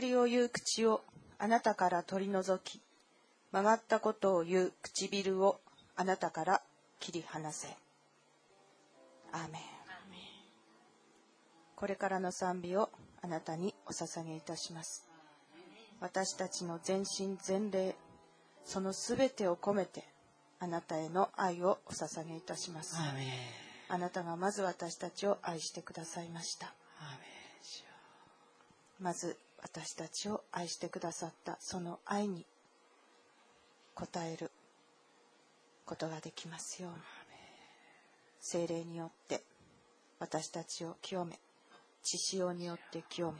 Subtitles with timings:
[0.00, 1.02] りを言う口を
[1.38, 2.80] あなたから取り除き
[3.52, 5.60] 曲がったことを言う唇を
[5.96, 6.62] あなたから
[7.00, 7.68] 切り離せ。
[9.32, 9.62] アーメン。
[11.76, 12.90] これからの賛美を
[13.22, 15.08] あなたにお捧げいたします。
[16.00, 17.94] 私たちの全身全霊
[18.64, 20.04] そのすべてを込めて
[20.60, 22.96] あなたへの愛をお捧げいたします。
[22.96, 23.26] アーメン。
[23.90, 26.74] あなたがまず私たちを愛してくださいました。
[29.00, 32.46] まず私たちを愛してくださったその愛に
[33.96, 34.50] 応える
[35.84, 36.98] ことができますように。
[38.40, 39.42] 精霊によって
[40.20, 41.38] 私たちを清め
[42.02, 43.38] 血潮によって清め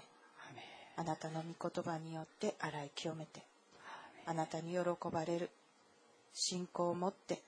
[0.97, 3.43] あなたの御言葉によって洗い清めて
[4.27, 4.79] あなたに喜
[5.11, 5.51] ばれる
[6.35, 7.41] 信仰を持って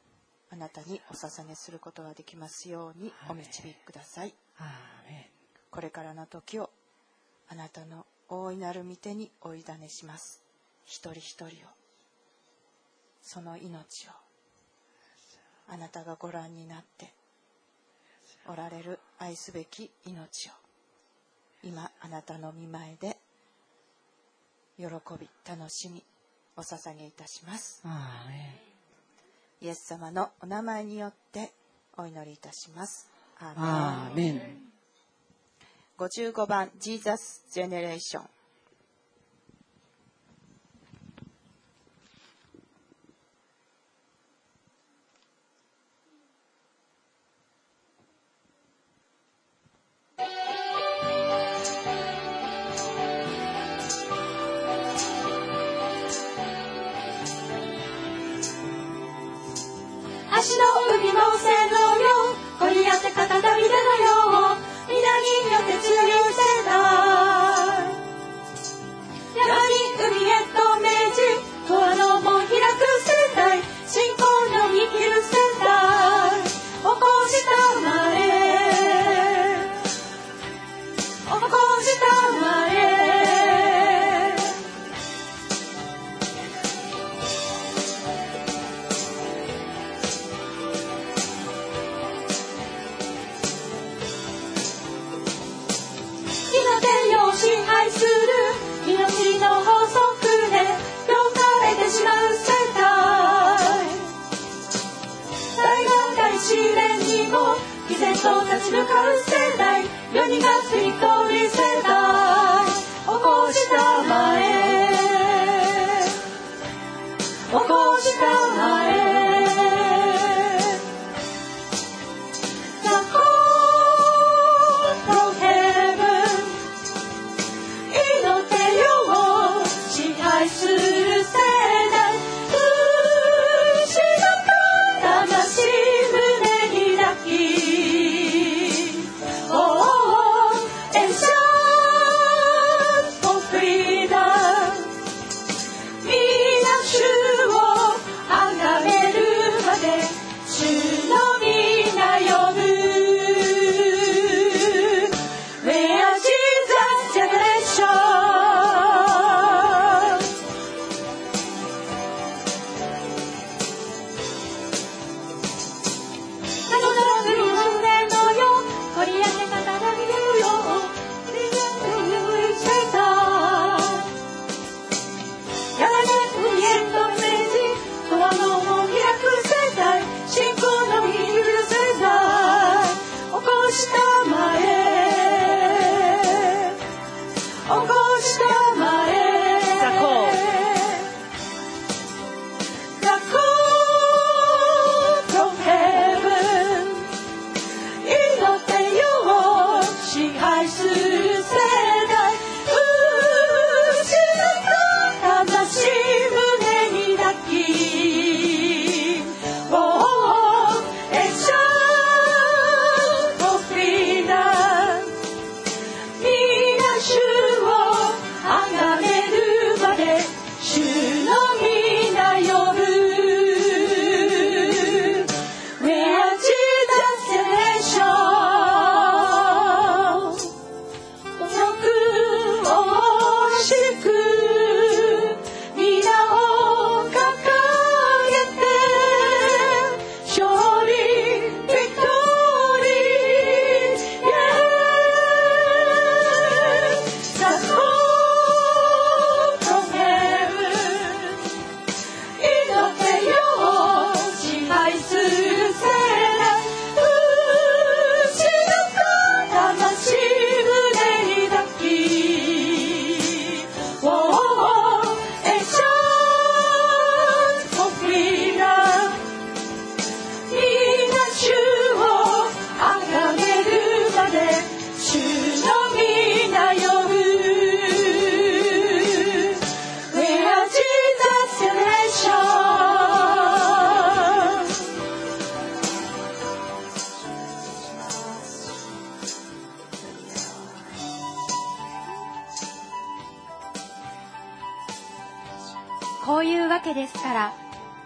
[0.52, 4.34] あなたにお捧げすることができますようにお導きください。
[5.70, 6.70] これからの時を
[7.48, 10.40] あなたの大いなる御手にお委ねします。
[10.84, 11.48] 一人一人を。
[13.20, 14.10] その命を。
[15.68, 17.12] あなたがご覧になって
[18.46, 20.52] おられる愛すべき命を。
[21.64, 23.16] 今あなたの御前で
[24.78, 24.86] 喜
[25.18, 26.02] び楽しみ
[26.56, 27.82] お捧げいたします。
[29.60, 31.52] イエス様のお名前によって
[31.96, 33.10] お祈りいたします。
[33.40, 34.69] アーメン
[36.00, 37.02] 55番「ジー
[38.00, 38.39] ション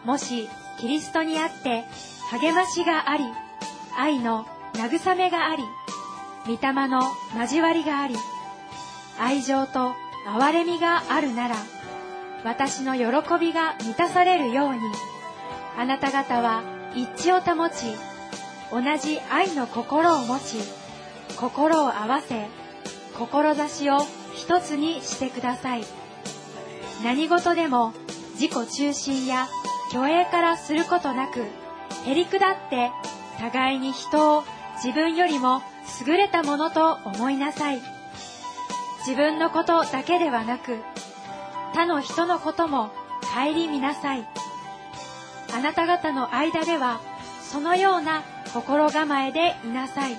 [0.04, 0.48] もし
[0.78, 1.84] キリストにあって
[2.30, 3.24] 励ましがあり、
[3.96, 5.62] 愛の慰めがあり、
[6.46, 7.02] 御霊の
[7.38, 8.16] 交わりがあり、
[9.18, 9.94] 愛情と
[10.26, 11.56] 憐れみがあるなら、
[12.44, 14.80] 私の喜びが満たされるように、
[15.78, 16.62] あなた方は
[16.94, 17.86] 一致を保ち、
[18.70, 20.56] 同じ愛の心を持ち、
[21.36, 22.48] 心を合わせ、
[23.16, 23.98] 志を
[24.34, 25.84] 一つにしてください。
[27.02, 27.92] 何事でも
[28.34, 29.48] 自己中心や
[29.94, 31.44] 虚栄からすることなく、
[32.04, 32.90] へりくだって
[33.38, 34.44] 互いに人を
[34.82, 35.62] 自分よりも
[36.04, 37.80] 優れたものと思いなさい。
[39.06, 40.78] 自分のことだけではなく、
[41.72, 42.90] 他の人のことも
[43.32, 44.26] 顧みなさい。
[45.54, 47.00] あなた方の間では、
[47.40, 50.16] そのような心構えでいなさい。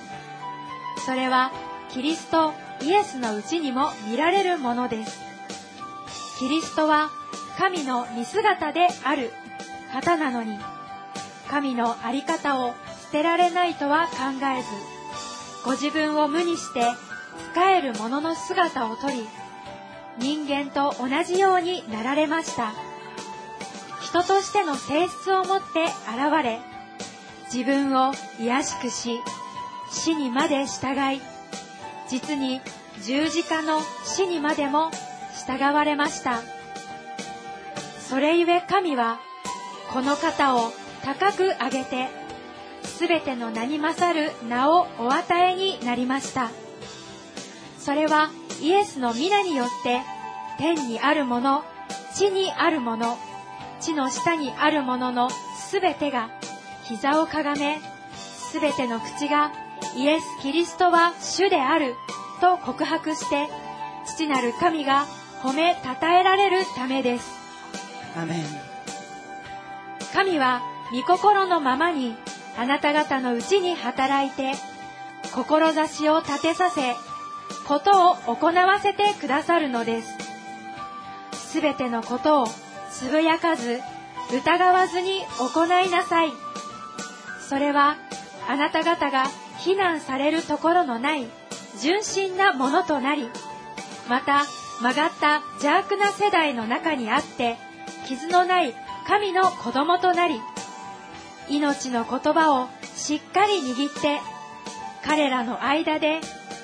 [1.04, 1.52] それは、
[1.90, 5.20] キリストイエスのうちにも見られるものです。
[6.38, 7.10] キリストは、
[7.58, 9.32] 神の見姿である
[9.92, 10.58] 方なのに、
[11.48, 12.74] 神のあり方を
[13.04, 14.14] 捨てられないとは考
[14.58, 14.68] えず、
[15.64, 16.92] ご自分を無にして、
[17.52, 19.26] 使えるものの姿をとり、
[20.18, 22.72] 人間と同じようになられました。
[24.02, 26.60] 人としての性質を持って現れ、
[27.52, 29.20] 自分を卑しくし、
[29.90, 31.20] 死にまで従い、
[32.08, 32.60] 実に
[33.02, 34.90] 十字架の死にまでも
[35.46, 36.40] 従われました。
[38.08, 39.18] それゆえ神は、
[39.92, 40.72] この方を
[41.04, 42.08] 高く上げて、
[42.84, 46.50] すべての名に勝る名をお与えになりました。
[47.78, 48.30] それは
[48.60, 50.02] イエスの皆によって、
[50.58, 51.64] 天にあるもの、
[52.14, 53.18] 地にあるもの、
[53.80, 56.30] 地の下にあるもののすべてが
[56.84, 57.80] 膝をかがめ、
[58.16, 59.52] すべての口が
[59.96, 61.94] イエス・キリストは主である
[62.40, 63.48] と告白して、
[64.06, 65.06] 父なる神が
[65.42, 67.30] 褒め称えられるためです。
[68.16, 68.75] アメン。
[70.16, 72.16] 神は御心のままに
[72.56, 74.52] あなた方のうちに働いて、
[75.34, 76.94] 志を立てさせ、
[77.68, 80.16] ことを行わせてくださるのです。
[81.34, 82.46] すべてのことを
[82.90, 83.78] つぶやかず、
[84.34, 86.32] 疑わずに行いなさい。
[87.46, 87.98] それは、
[88.48, 89.26] あなた方が
[89.58, 91.26] 非難されるところのない
[91.82, 93.28] 純真なものとなり、
[94.08, 94.44] また
[94.80, 97.58] 曲がった邪悪な世代の中にあって、
[98.08, 100.40] 傷のない神の子供となり、
[101.48, 104.20] 命の言葉をしっかり握って、
[105.04, 106.20] 彼らの間で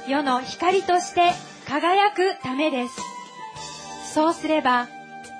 [0.09, 1.31] 世の光として
[1.69, 3.00] 輝くためです。
[4.13, 4.89] そうすれば、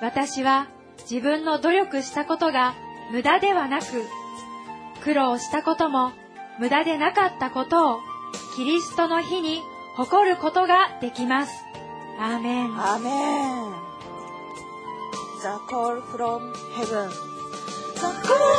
[0.01, 0.67] 私は
[1.09, 2.73] 自分の努力したことが
[3.11, 3.85] 無駄ではなく、
[5.03, 6.13] 苦労したことも
[6.57, 7.99] 無駄でなかったことを、
[8.55, 9.61] キリストの日に
[9.95, 11.51] 誇ることができます。
[12.19, 12.79] アーメン。
[12.79, 13.82] アーメン
[15.43, 17.09] The call from heaven.
[17.09, 18.52] The call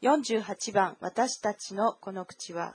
[0.00, 2.74] 48番私たちのこの口は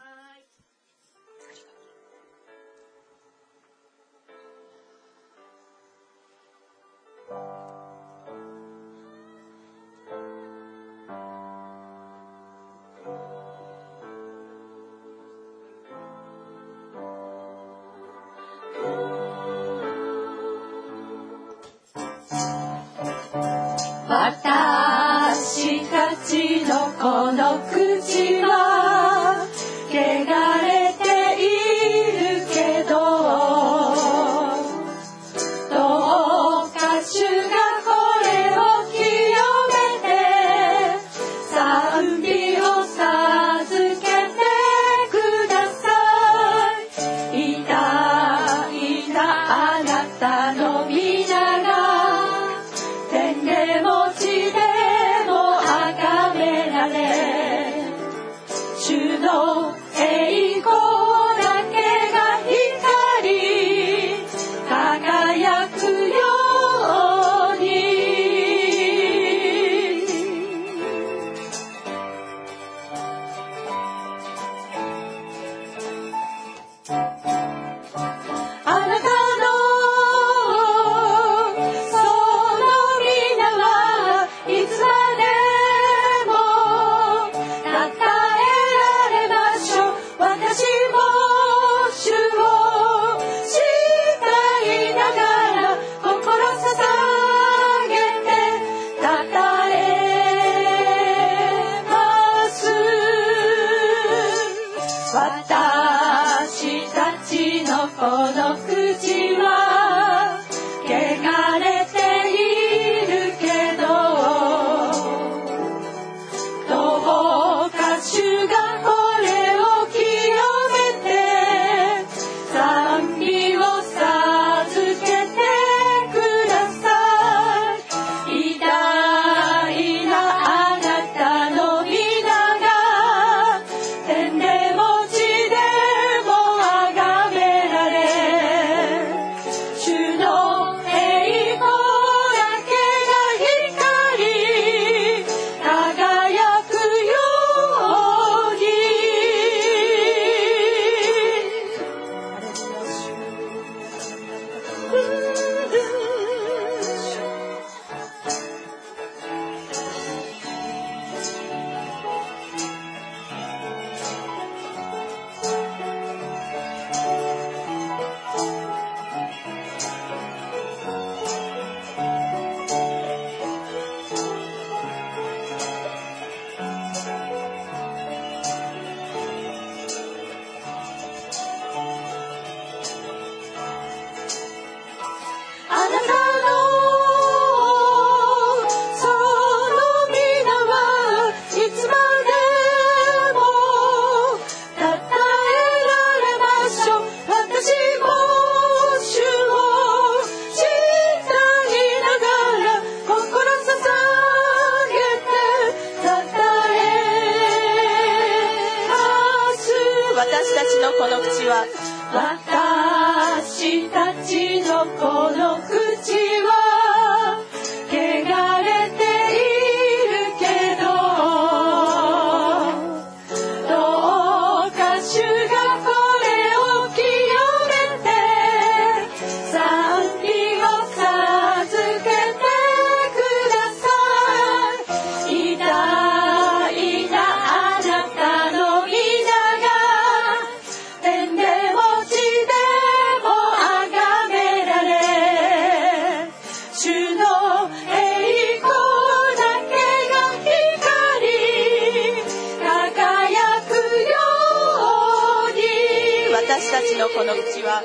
[257.36, 257.82] のうちは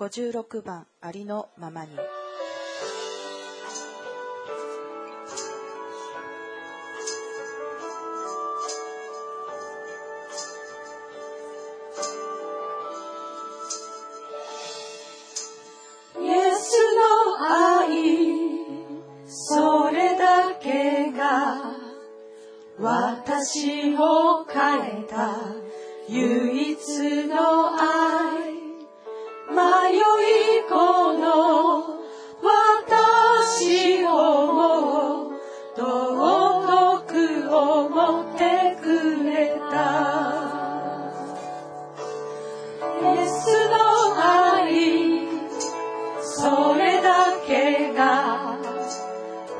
[0.00, 1.90] 56番ありのままに。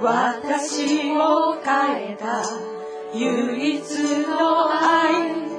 [0.03, 2.43] 私を変えた
[3.13, 3.83] 唯一
[4.27, 5.50] の愛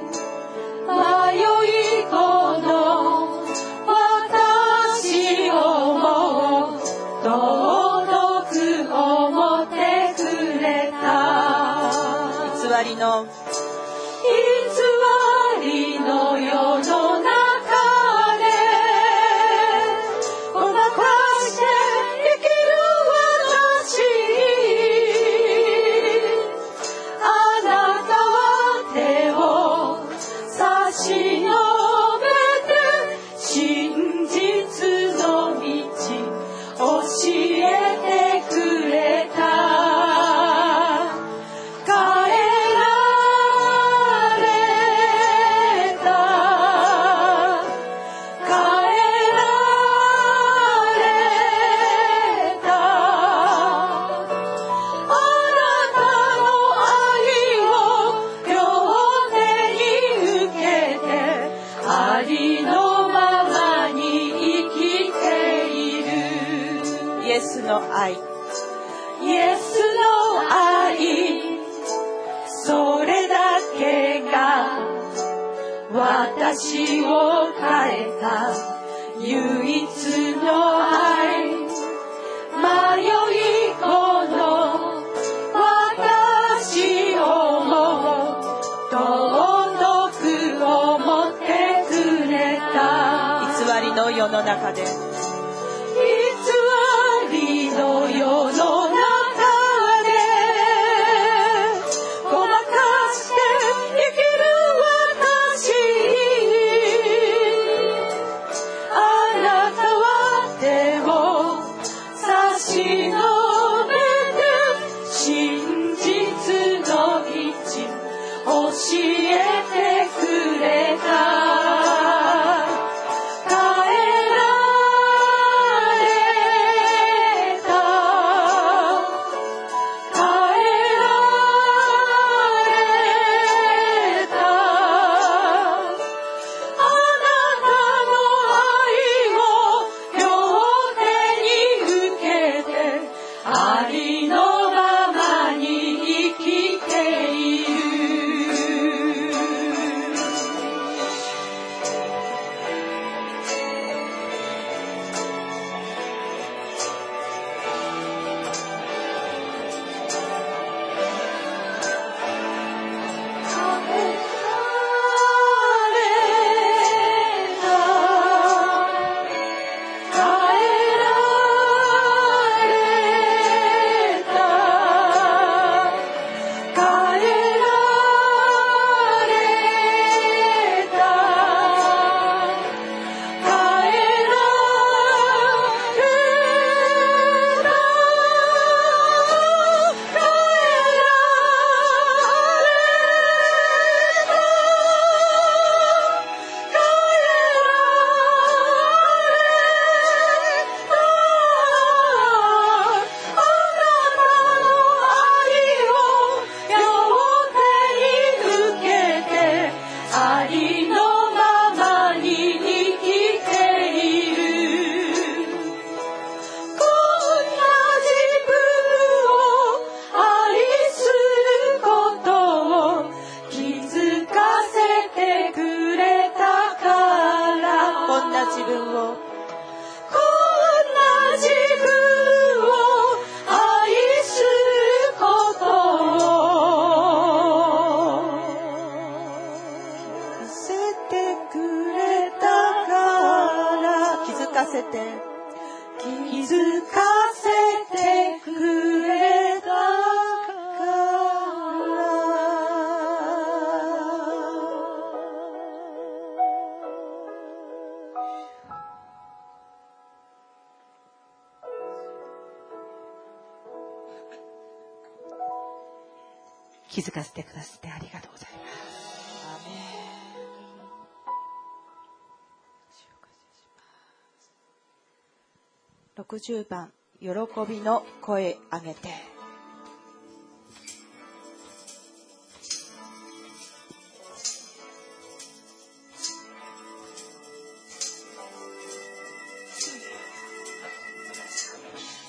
[276.42, 277.28] 110番「喜
[277.68, 279.08] びの声上げて」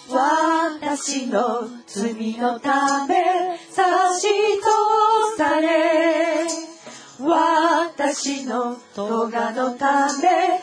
[0.09, 4.27] 私の罪のため差し
[4.61, 6.47] 通され。
[7.19, 10.62] 私の咎のため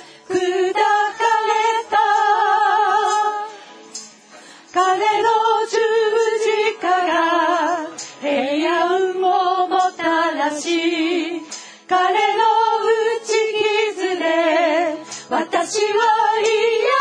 [4.83, 5.29] 彼の
[5.69, 5.77] 十
[6.43, 7.85] 字架が
[8.19, 11.39] 平安をもたらし
[11.87, 12.43] 彼の
[12.87, 13.29] 打ち
[13.93, 14.25] 傷で
[15.29, 16.01] 私は
[16.39, 17.00] 癒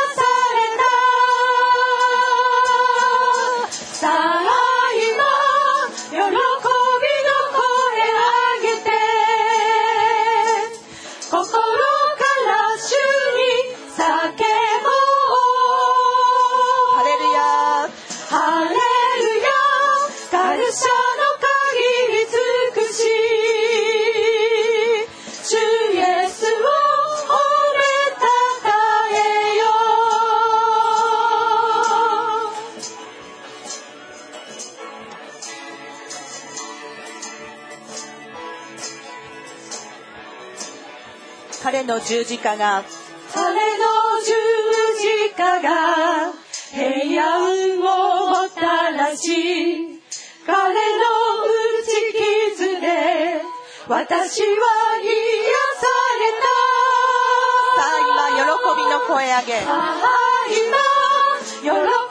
[41.90, 42.84] の十字架が。
[43.34, 43.84] 彼の
[44.22, 44.30] 十
[45.26, 46.32] 字架が
[46.72, 49.26] 平安をもたらし
[50.46, 51.90] 彼の打ち
[52.54, 52.86] 傷で
[53.88, 54.46] 私は
[55.00, 55.10] 癒
[55.74, 55.86] さ
[57.76, 59.58] さあ今喜びの声上げ。
[59.66, 59.96] あ
[60.48, 60.78] 今
[61.62, 62.09] 喜び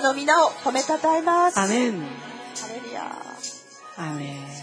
[0.00, 1.58] の皆を褒めたたえます。
[1.58, 1.92] アメン。
[1.92, 1.98] ハ
[2.74, 3.02] レルヤ。
[3.96, 4.58] アメン。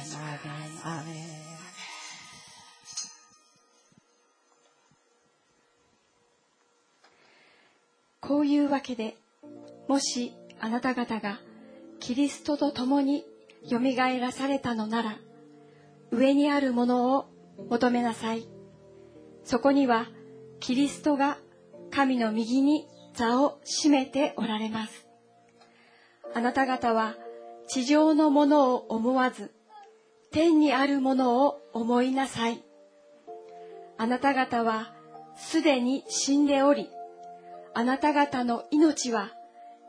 [8.22, 9.16] こういうわけで、
[9.88, 11.40] もしあなた方が
[12.00, 13.24] キリストと共に
[13.68, 15.18] よみがえらされたのなら、
[16.12, 17.26] 上にあるものを
[17.70, 18.48] 求めなさい。
[19.44, 20.08] そこには
[20.60, 21.38] キリストが
[21.92, 25.05] 神の右に座を占めておられます。
[26.34, 27.16] あなた方は
[27.68, 29.54] 地上のものを思わず、
[30.32, 32.64] 天にあるものを思いなさい。
[33.98, 34.94] あなた方は
[35.36, 36.90] すでに死んでおり、
[37.74, 39.32] あなた方の命は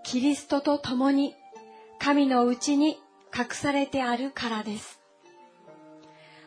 [0.05, 1.35] キリストと共に
[1.99, 2.99] 神のうちに
[3.37, 5.01] 隠されてあるからです。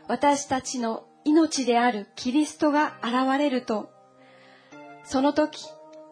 [0.07, 3.91] 私たちの命であるキリストが現れると、
[5.03, 5.65] その時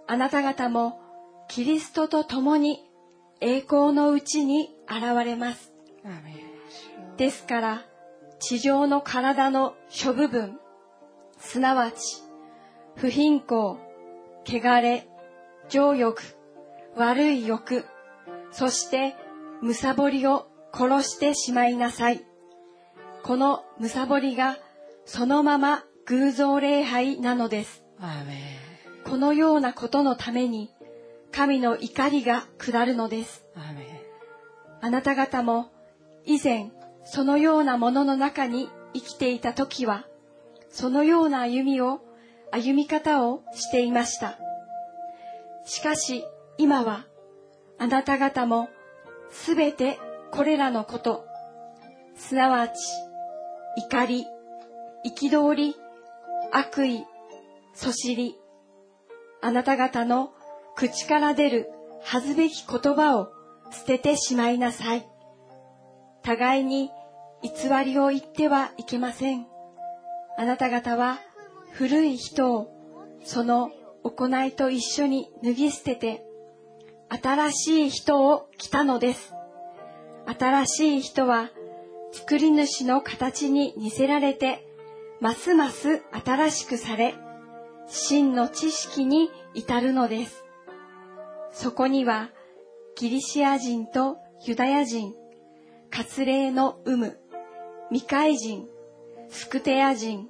[0.08, 1.00] あなた方も
[1.48, 2.87] キリストと共に
[3.40, 5.74] 栄光のうちに現れます。
[7.18, 7.86] ですから、
[8.40, 10.60] 地上の体の諸部分、
[11.40, 12.24] すなわち、
[12.96, 13.80] 不貧困、
[14.46, 15.08] 汚れ、
[15.70, 16.22] 情欲、
[16.96, 17.86] 悪い欲、
[18.52, 19.16] そして、
[19.62, 22.24] むさぼりを殺してしまいなさい。
[23.24, 24.58] このむさぼりが、
[25.06, 27.84] そのまま偶像礼拝なのです。
[29.06, 30.70] このようなことのために、
[31.32, 33.46] 神の怒りが下るのです。
[34.82, 35.72] あなた方も、
[36.26, 36.72] 以前、
[37.06, 40.06] そのようなものの中に生きていた時は、
[40.70, 42.02] そのような歩みを、
[42.52, 44.38] 歩み方をしていました。
[45.66, 46.26] しかし、
[46.58, 47.06] 今は、
[47.78, 48.70] あなた方も、
[49.30, 50.00] すべて
[50.32, 51.26] これらのこと、
[52.16, 52.74] すなわち、
[53.78, 54.26] 怒り、
[55.06, 55.76] 憤り、
[56.52, 57.06] 悪意、
[57.74, 58.36] そしり、
[59.42, 60.34] あなた方の
[60.78, 61.72] 口から出る
[62.04, 63.32] 恥ずべき言葉を
[63.72, 65.08] 捨ててしまいなさい。
[66.22, 66.92] 互いに
[67.42, 69.48] 偽りを言ってはいけません。
[70.38, 71.18] あなた方は
[71.72, 72.68] 古い人を
[73.24, 73.72] その
[74.04, 76.24] 行いと一緒に脱ぎ捨てて、
[77.10, 79.34] 新しい人を着たのです。
[80.28, 81.50] 新しい人は
[82.12, 84.64] 作り主の形に似せられて、
[85.22, 87.16] ますます新しくされ、
[87.88, 90.47] 真の知識に至るのです。
[91.52, 92.30] そこには、
[92.96, 95.14] ギリシア人とユダヤ人、
[95.92, 97.20] 割礼の有無、
[97.90, 98.68] 未開人、
[99.30, 100.30] スクテア人、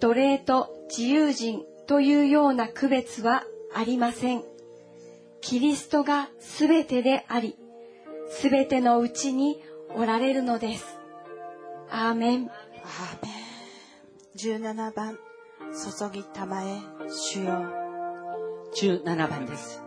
[0.00, 4.42] 奴隷と自由人というような区別はありません。
[5.40, 7.56] キリストがすべてであり、
[8.28, 9.62] すべてのうちに
[9.94, 10.98] おられるのです。
[11.90, 12.50] アーメン。
[12.50, 13.46] アーメン
[14.36, 15.18] 17番
[15.72, 17.64] 注ぎたまえ主よ
[18.74, 19.85] 17番です。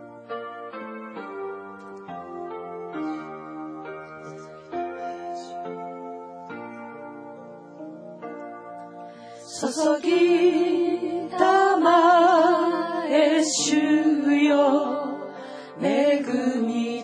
[9.60, 9.66] 注
[10.00, 13.76] ぎたまえ主
[14.42, 15.18] よ
[15.78, 16.22] 恵
[16.66, 16.99] み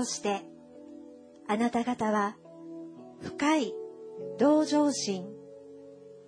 [0.00, 0.40] として、
[1.46, 2.38] あなた方は
[3.20, 3.74] 深い
[4.38, 5.26] 同情心、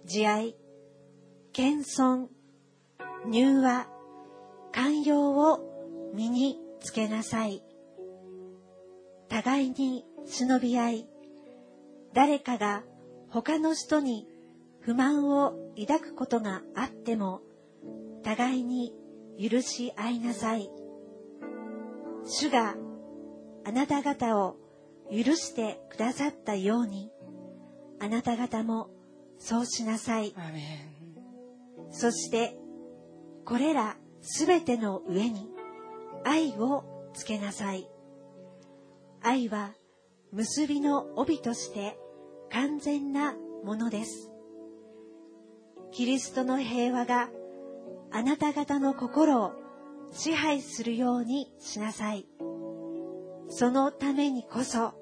[0.04, 0.56] 慈愛、
[1.54, 2.26] 謙遜、
[3.30, 3.86] 柔和、
[4.72, 7.62] 寛容を身につけなさい。
[9.30, 11.08] 互いに忍び合い、
[12.12, 12.82] 誰かが
[13.30, 14.28] 他の人に
[14.80, 17.40] 不満を抱くことがあっても、
[18.22, 18.92] 互いに
[19.40, 20.70] 許し合いなさい。
[22.26, 22.76] 主が
[23.64, 24.56] あなた方を
[25.10, 27.10] 許してくださったように、
[28.00, 28.90] あなた方も
[29.38, 30.34] そうしなさい。
[31.90, 32.56] そして、
[33.44, 35.50] これらすべての上に
[36.24, 37.88] 愛をつけなさい。
[39.20, 39.74] 愛は
[40.32, 41.98] 結びの帯として
[42.50, 43.34] 完全な
[43.64, 44.30] ものです。
[45.92, 47.28] キリストの平和が
[48.10, 49.52] あなた方の心を
[50.10, 52.26] 支配するようにしなさい。
[53.54, 54.94] そのためにこそ、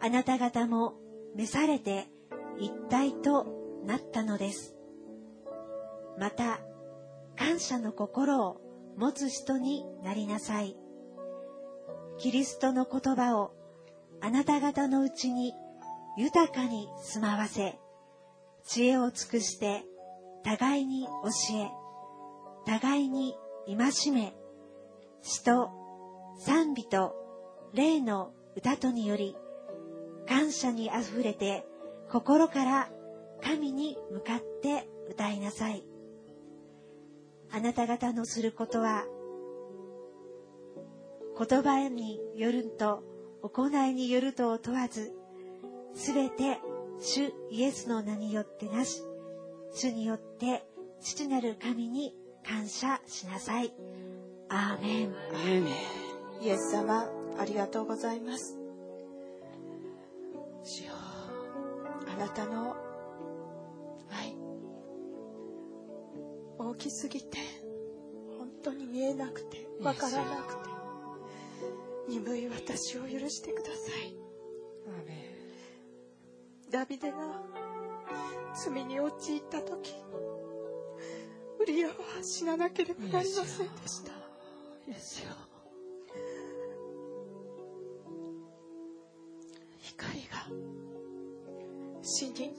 [0.00, 0.94] あなた方も
[1.36, 2.08] 召されて
[2.58, 3.46] 一体と
[3.84, 4.74] なったのです。
[6.18, 6.58] また、
[7.38, 8.60] 感謝の心を
[8.96, 10.76] 持つ人になりなさい。
[12.18, 13.52] キリストの言葉を
[14.20, 15.54] あなた方のうちに
[16.16, 17.78] 豊かに住まわせ、
[18.64, 19.84] 知恵を尽くして
[20.42, 21.10] 互いに教
[21.54, 21.70] え、
[22.66, 23.36] 互いに
[23.68, 24.34] 戒め、
[25.22, 25.70] 詩と
[26.40, 27.25] 賛美と
[27.72, 29.36] 霊の歌とにより、
[30.28, 31.66] 感謝にあふれて
[32.10, 32.90] 心から
[33.42, 35.84] 神に向かって歌いなさい。
[37.52, 39.04] あなた方のすることは、
[41.38, 43.02] 言葉によると
[43.42, 45.12] 行いによるとを問わず、
[45.94, 46.58] すべて
[46.98, 49.02] 主イエスの名によってなし、
[49.72, 50.64] 主によって
[51.00, 52.14] 父なる神に
[52.46, 53.72] 感謝しなさい。
[54.48, 55.66] アーメン。
[56.40, 57.08] イエス様
[57.38, 58.56] ありがとうございます。
[60.64, 60.92] 主よ
[62.12, 62.74] あなたの
[64.10, 64.36] 愛
[66.58, 67.38] 大きすぎて
[68.38, 70.70] 本当に見えなくてわからなくて
[72.08, 73.72] 鈍い私を許してくださ
[74.04, 74.16] い。
[76.70, 77.16] ダビデが
[78.54, 79.94] 罪に陥った時
[81.60, 84.12] ウリアは死ななければなりませんでした
[89.96, 90.46] 光が
[92.02, 92.54] 死に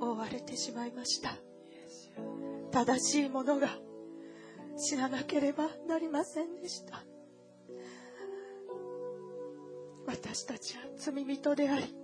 [0.00, 1.36] 覆われてしまいました。
[2.70, 3.68] 正しいものが
[4.78, 7.02] 知らなければなりませんでした。
[10.06, 11.94] 私たちは罪人であり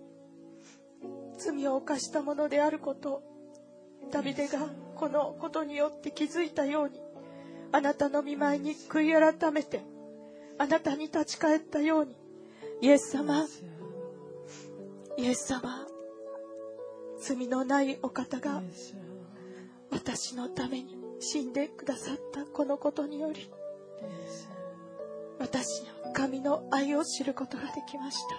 [1.39, 3.23] 罪を犯したものであること
[4.12, 4.61] ダビデが
[4.95, 7.01] このことによって気づいたように
[7.73, 9.81] あなたの見舞いに悔い改めて
[10.59, 12.17] あなたに立ち返ったように
[12.83, 13.47] イエス様。
[15.16, 15.87] イエス様。
[17.18, 18.62] 罪のないお方が
[19.91, 23.51] 私のために死んでくださったこのことにより
[25.39, 28.37] 私は神の愛を知ることができました。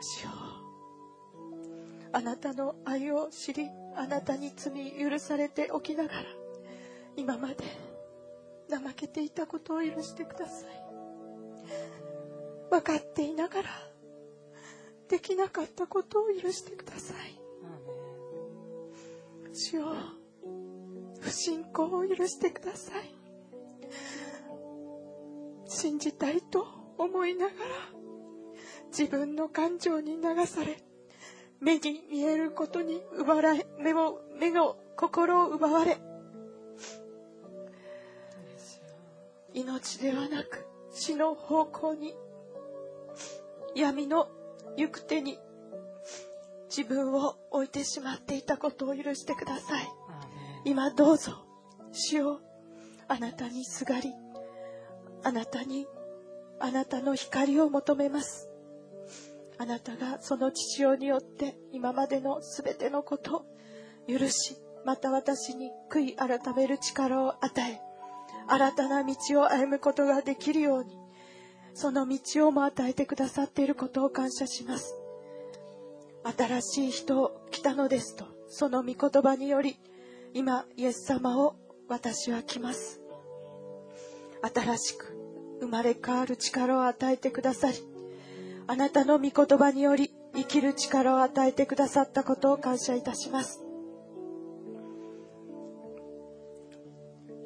[0.00, 0.30] 主よ
[2.12, 6.24] あなたの愛を知りあなたに罪許されておきながら
[7.16, 7.56] 今まで
[8.70, 10.83] 怠けていたことを許してください。
[12.74, 13.70] 分かっていながら
[15.08, 17.38] できなかったことを許してください。
[19.52, 19.94] 主よ
[21.20, 23.14] 不信仰を許してください。
[25.66, 26.66] 信じたいと
[26.98, 27.56] 思いながら
[28.88, 30.82] 自分の感情に流され
[31.60, 35.98] 目に見えることに奪われ目を目の心を奪われ
[39.52, 42.14] 命ではなく死の方向に
[43.74, 44.28] 闇の
[44.76, 45.38] 行く手に
[46.74, 49.88] 自分を置いてしまっていたことを許してください。
[50.64, 51.44] 今どうぞ
[51.92, 52.40] 主を
[53.06, 54.12] あなたにすがり
[55.22, 55.86] あなたに
[56.60, 58.48] あなたの光を求めます。
[59.58, 63.44] あなたがその父親によって今までのすべてのことを
[64.08, 67.80] 許しまた私に悔い改める力を与え
[68.48, 70.98] 新たな道を歩むことができるように
[71.74, 74.94] その道をも与えてくださっていることを感謝します。
[76.36, 79.76] 新しい人を来たのですとその御言葉により
[80.32, 81.56] 今イエス様を
[81.88, 83.00] 私は来ます。
[84.54, 85.16] 新しく
[85.60, 87.78] 生まれ変わる力を与えてくださり
[88.66, 93.60] あなたの御言葉により生きる力を与えてくださったことを感謝いたします。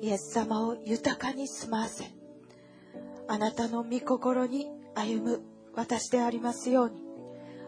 [0.01, 2.18] イエス様を豊かに住まわせ
[3.29, 5.43] あなたの御心に歩む
[5.75, 7.03] 私でありますように。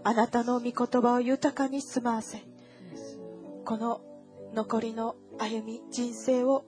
[0.02, 2.42] あなたの御言葉を豊かに住まわせ。
[3.66, 4.00] この
[4.54, 6.64] 残りの歩み人生を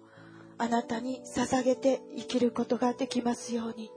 [0.58, 3.90] あなたに捧げて生きることができますように。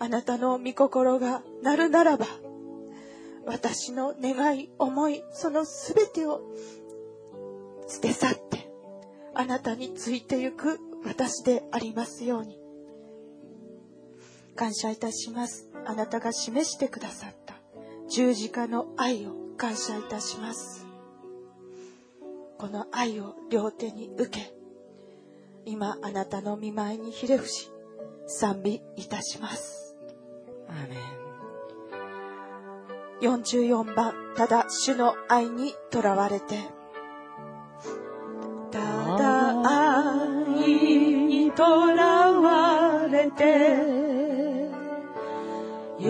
[0.00, 2.26] あなたの御心がなるならば
[3.46, 6.40] 私の願い思いその全てを
[7.86, 8.72] 捨て去って
[9.34, 12.59] あなたについてゆく私でありますように。
[14.60, 15.70] 感謝いたします。
[15.86, 17.54] あなたが示してくださった。
[18.10, 20.84] 十字架の愛を感謝いたします。
[22.58, 24.52] この愛を両手に受け
[25.64, 27.70] 今あなたの見舞いにひれ伏し
[28.26, 29.96] 賛美いたします。
[30.68, 30.96] アーメ
[33.22, 33.30] ン。
[33.30, 36.58] 44番ただ主の愛にとらわれて
[38.70, 39.62] ただ
[40.44, 40.52] 愛
[41.24, 41.62] にと
[41.94, 44.09] らわれて
[46.00, 46.08] 喜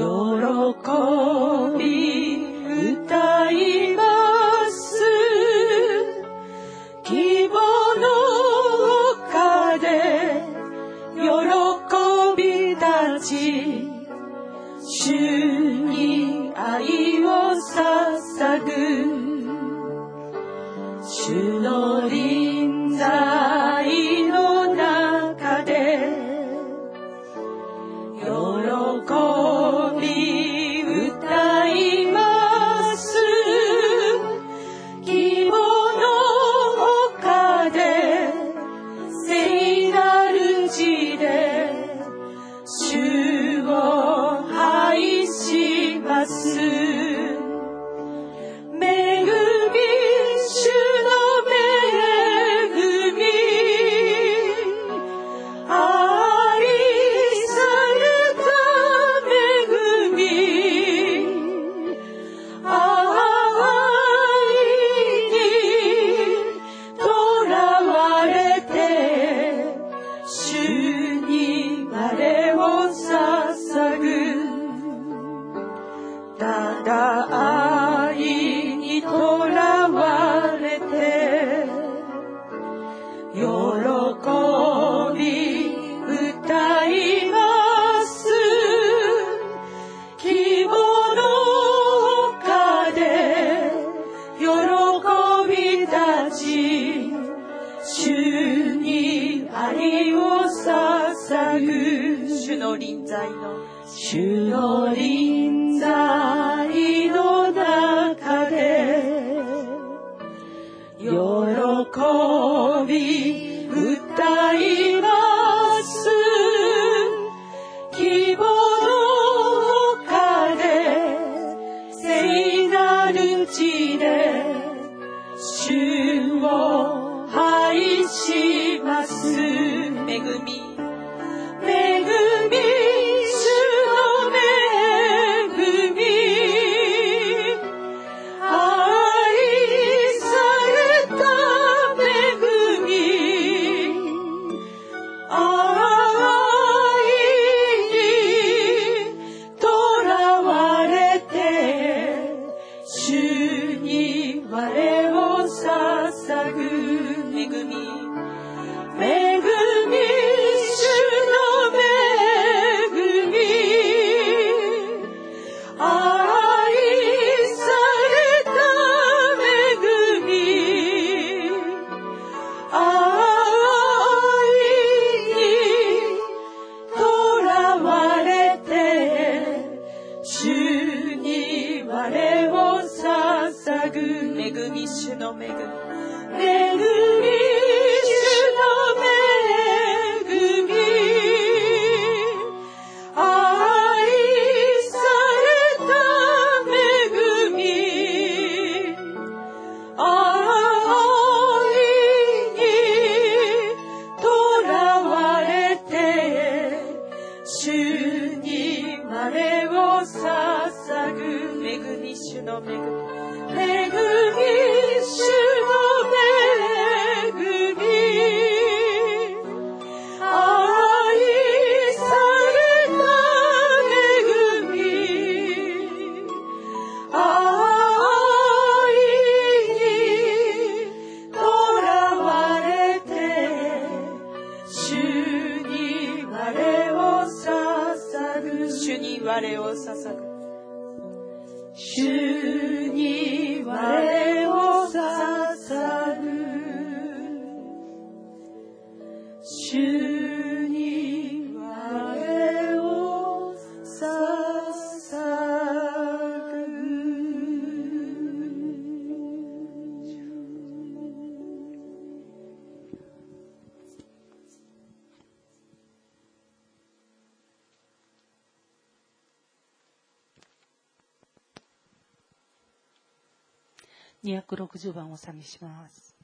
[274.24, 276.19] 260番をお下げします。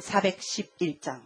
[0.00, 1.22] 411장.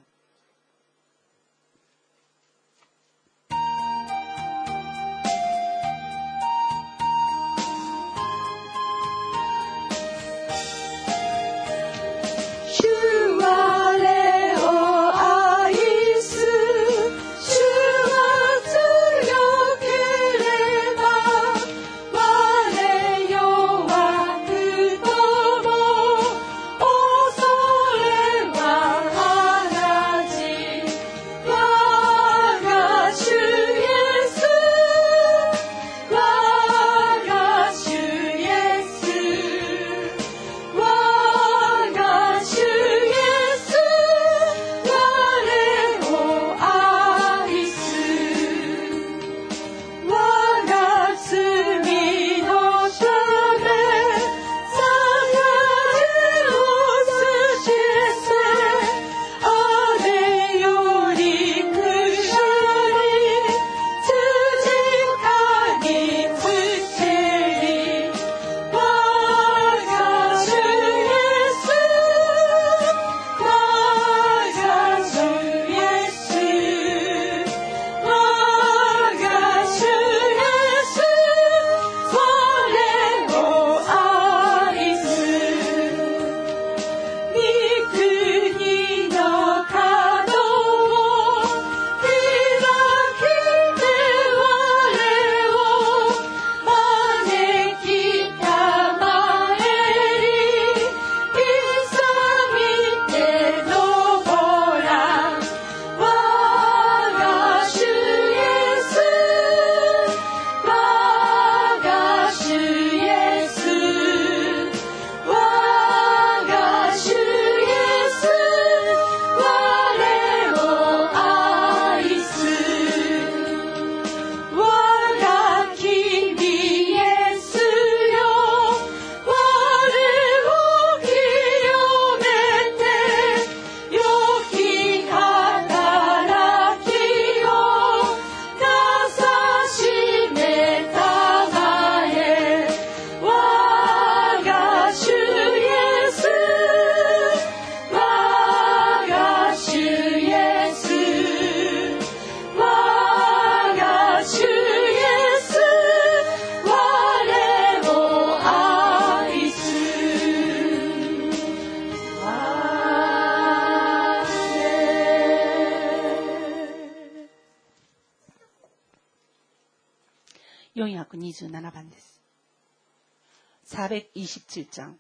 [174.27, 174.99] 427장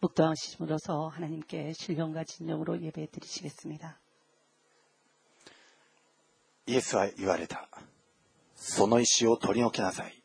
[0.00, 3.98] 묵도하심으로써 하나님께 신령과 진정으로 예배 드리시겠습니다.
[6.66, 7.68] イエスは言われた。
[8.54, 10.22] その石を取り除きなさい。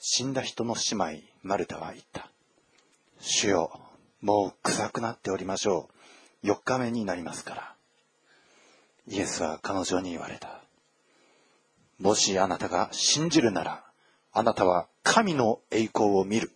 [0.00, 2.28] 死んだ人の姉妹、マルタは言った。
[3.20, 3.80] 主よ、
[4.20, 5.88] もう臭くなっておりましょ
[6.42, 6.46] う。
[6.48, 7.74] 4日目になりますから。
[9.06, 10.60] イエスは彼女に言われた。
[11.98, 13.84] もしあなたが信じるなら、
[14.32, 16.52] あなたは神の栄光を見る。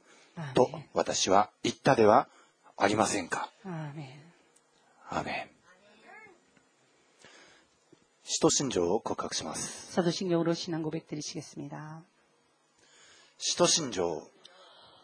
[0.55, 0.89] と 아멘.
[0.95, 2.29] 私は言ったでは
[2.77, 3.51] ありませんか。
[3.65, 4.07] 아멘.
[5.09, 5.57] アーメン。
[8.25, 9.93] 使徒信条を告白します。
[9.93, 12.03] 사도신경으로 신앙 고백 드리시겠습니다.
[13.39, 14.29] 使徒信条。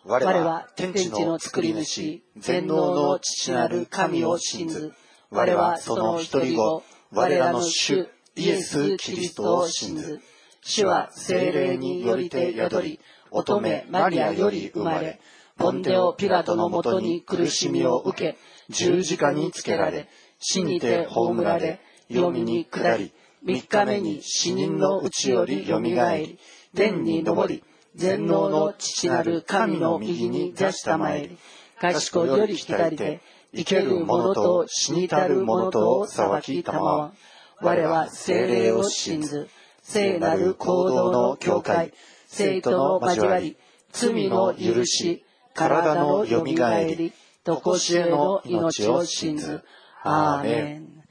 [0.05, 4.93] 我我はは天地天地のの作り作り主主、全能の父なる神を信ず。
[5.31, 10.21] 我はその一人子、我らの主、イエス・キリストを信ず。
[10.63, 13.01] 主は精霊によりて宿り、
[13.32, 15.20] 乙女マリアより生まれ、
[15.58, 18.38] ポンデオ・ピラトのもとに苦しみを受け、
[18.70, 20.08] 十字架につけられ、
[20.40, 23.12] 死にて葬られ、黄泉に下り、
[23.44, 26.40] 三日目に死人のうちよりよみがえり、
[26.76, 27.64] 天に昇り、
[27.96, 31.38] 全能の父なる神の右に座したまえり、
[31.80, 33.22] 賢より左で、
[33.56, 37.14] 生ける者と死にたる者とを裁きたまわ。
[37.62, 39.48] 我は精霊を信ず、
[39.82, 41.94] 聖なる行動の教会、
[42.27, 43.57] 生徒の交わり、
[43.93, 45.25] 罪の許し、
[45.55, 47.13] 体のよみがえり、
[47.45, 49.63] とこしえの命を信ず。
[50.05, 51.03] アーメン。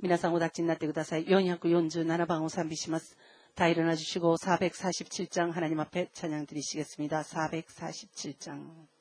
[0.00, 1.26] 皆さんお立ちになってください.
[1.26, 3.16] 447방を賛美します.
[3.54, 7.22] 다 일어나 주시고 447장 하나님 앞에 찬양 드리시겠습니다.
[7.22, 8.93] 447장.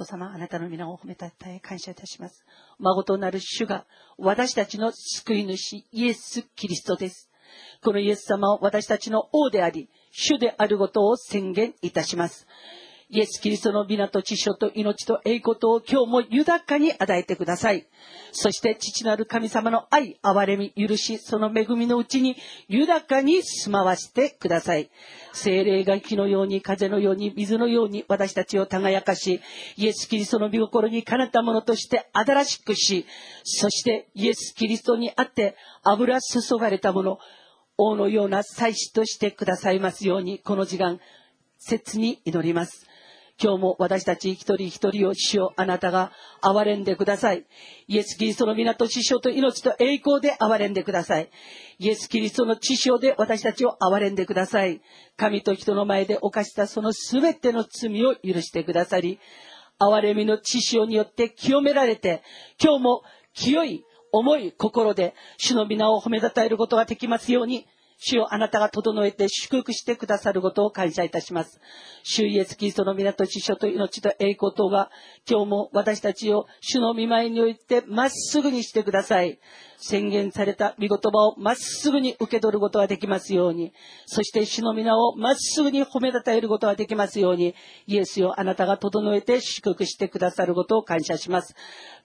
[0.00, 2.44] と様、あなたの皆を褒めたたえ感謝いたします。
[2.78, 3.86] 孫となる主が
[4.16, 7.30] 私たちの救い主、イエス・キリストです。
[7.82, 12.46] このイエス様を私たちの王であり、主であることを宣言いたします。
[13.12, 17.88] イエス・キリストの皆と知性と命と栄光とを今日も豊かに与えてください。
[18.30, 22.36] そして父なる神様の愛、憐れみ、許し、その恵みのうちに
[22.68, 24.90] 豊かに住まわせてください。
[25.32, 29.40] 精霊が火のように、風のように、水のように私たちを輝かし、
[29.76, 33.06] イエス・キリストの御心にかなったものとして新しくし、
[33.42, 37.18] そしてイエス・キリストにあって油注がれたもの、
[37.76, 41.00] 王のような祭司としてくださいますように、この時間、
[41.58, 42.89] 切に祈ります。
[43.42, 46.12] 今日も私たち一人一人を主をあなたが
[46.42, 47.46] 憐れんでください。
[47.88, 51.30] イエス・キリストの皆と知性と命と栄光で憐れんでください。
[51.78, 54.82] イエス・キリストの知性で私たちを憐れんでください。
[55.16, 59.18] 神と人の前で犯したそのすべての罪を許してくださり、
[59.80, 62.22] 憐れみの知性によって清められて、
[62.62, 67.66] 今日も清い重い心で主の皆を褒めたたえることができますように、
[68.02, 71.60] 主をあなたが整えて祝福してくださることを感謝いたします。
[72.02, 74.90] 主イエスキリストの皆と知性と命と栄光とが
[75.28, 79.38] 今日も私たちを主の見舞いにおいてまっすぐにしてください。
[79.82, 83.72] 宣言された御言葉をまっすぐに受け取ることができますように、
[84.04, 87.54] そして主の皆をまっすぐに褒めたたえることができますように、
[87.86, 91.54] イエスよあなたが整えて祝福してくださることを感謝します。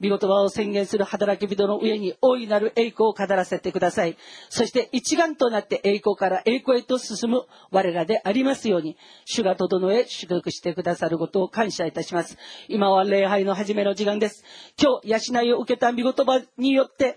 [0.01, 4.17] 御言葉を宣言する働き人の上に大いなる栄光を語らせてください。
[4.49, 12.37] そして一丸となって栄光から栄光へと進む我らでありますように、主が整え祝福してくださることを感謝いたします。
[12.67, 14.43] 今は礼拝の始めの時間です。
[14.81, 17.15] 今日、養いを受けた御言葉によって、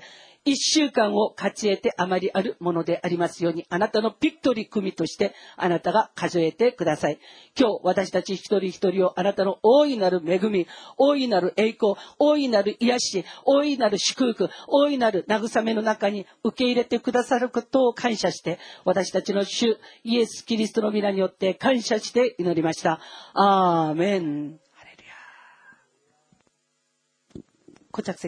[0.48, 7.18] 一週間を勝ち得てあまりあるものでありますように、あなたのビクトリー組としてあなたが数えてください。
[7.58, 23.00] 今日私たち一人一人をあなたの大いなる恵み、大いなる栄光、大いなる癒し、大いなる祝福、大いなる慰めの中に受け入れてくださることを感謝して、私たちの主イエス・キリストの皆によって感謝して祈りました。
[23.34, 24.58] アーメン。
[24.72, 25.14] ハレルヤ。
[27.90, 28.26] ご着席